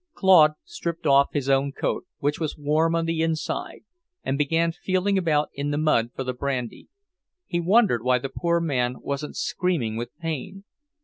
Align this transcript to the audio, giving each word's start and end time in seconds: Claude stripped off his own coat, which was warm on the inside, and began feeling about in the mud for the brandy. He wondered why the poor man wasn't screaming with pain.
Claude 0.15 0.53
stripped 0.65 1.05
off 1.05 1.27
his 1.31 1.47
own 1.47 1.71
coat, 1.71 2.07
which 2.17 2.39
was 2.39 2.57
warm 2.57 2.95
on 2.95 3.05
the 3.05 3.21
inside, 3.21 3.81
and 4.23 4.35
began 4.35 4.71
feeling 4.71 5.15
about 5.15 5.49
in 5.53 5.69
the 5.69 5.77
mud 5.77 6.09
for 6.15 6.23
the 6.23 6.33
brandy. 6.33 6.87
He 7.45 7.59
wondered 7.59 8.01
why 8.03 8.17
the 8.17 8.27
poor 8.29 8.59
man 8.59 8.95
wasn't 9.03 9.37
screaming 9.37 9.97
with 9.97 10.17
pain. 10.17 10.63